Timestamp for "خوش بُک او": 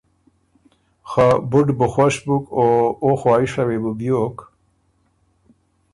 1.93-2.65